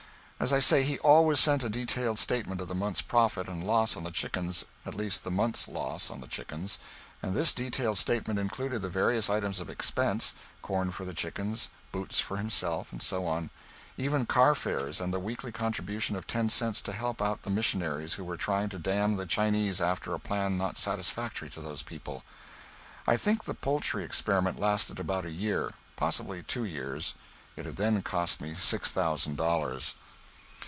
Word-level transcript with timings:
As 0.43 0.51
I 0.51 0.59
say, 0.59 0.81
he 0.81 0.97
always 0.97 1.39
sent 1.39 1.63
a 1.63 1.69
detailed 1.69 2.17
statement 2.17 2.61
of 2.61 2.67
the 2.67 2.73
month's 2.73 3.03
profit 3.03 3.47
and 3.47 3.63
loss 3.63 3.95
on 3.95 4.03
the 4.03 4.09
chickens 4.09 4.65
at 4.87 4.95
least 4.95 5.23
the 5.23 5.29
month's 5.29 5.67
loss 5.67 6.09
on 6.09 6.19
the 6.19 6.25
chickens 6.27 6.79
and 7.21 7.35
this 7.35 7.53
detailed 7.53 7.99
statement 7.99 8.39
included 8.39 8.81
the 8.81 8.89
various 8.89 9.29
items 9.29 9.59
of 9.59 9.69
expense 9.69 10.33
corn 10.63 10.89
for 10.91 11.05
the 11.05 11.13
chickens, 11.13 11.69
boots 11.91 12.19
for 12.19 12.37
himself, 12.37 12.91
and 12.91 13.03
so 13.03 13.27
on; 13.27 13.51
even 13.99 14.25
car 14.25 14.55
fares, 14.55 14.99
and 14.99 15.13
the 15.13 15.19
weekly 15.19 15.51
contribution 15.51 16.15
of 16.15 16.25
ten 16.25 16.49
cents 16.49 16.81
to 16.81 16.91
help 16.91 17.21
out 17.21 17.43
the 17.43 17.51
missionaries 17.51 18.13
who 18.15 18.23
were 18.23 18.35
trying 18.35 18.69
to 18.69 18.79
damn 18.79 19.17
the 19.17 19.27
Chinese 19.27 19.79
after 19.79 20.15
a 20.15 20.19
plan 20.19 20.57
not 20.57 20.75
satisfactory 20.75 21.51
to 21.51 21.61
those 21.61 21.83
people. 21.83 22.23
I 23.05 23.15
think 23.15 23.43
the 23.43 23.53
poultry 23.53 24.03
experiment 24.03 24.59
lasted 24.59 24.99
about 24.99 25.23
a 25.23 25.29
year, 25.29 25.69
possibly 25.95 26.41
two 26.41 26.63
years. 26.63 27.13
It 27.55 27.67
had 27.67 27.75
then 27.75 28.01
cost 28.01 28.41
me 28.41 28.55
six 28.55 28.89
thousand 28.89 29.35
dollars. 29.37 29.93